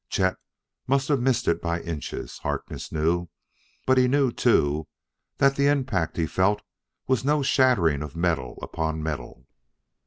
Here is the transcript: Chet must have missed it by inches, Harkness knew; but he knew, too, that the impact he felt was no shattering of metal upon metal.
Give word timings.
Chet 0.09 0.35
must 0.87 1.09
have 1.09 1.21
missed 1.21 1.47
it 1.47 1.61
by 1.61 1.79
inches, 1.79 2.39
Harkness 2.39 2.91
knew; 2.91 3.29
but 3.85 3.99
he 3.99 4.07
knew, 4.07 4.31
too, 4.31 4.87
that 5.37 5.55
the 5.55 5.67
impact 5.67 6.17
he 6.17 6.25
felt 6.25 6.63
was 7.05 7.23
no 7.23 7.43
shattering 7.43 8.01
of 8.01 8.15
metal 8.15 8.57
upon 8.63 9.03
metal. 9.03 9.45